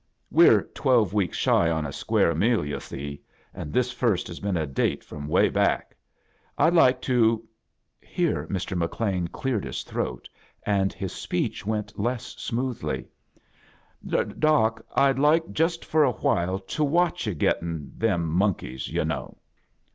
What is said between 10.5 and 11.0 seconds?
and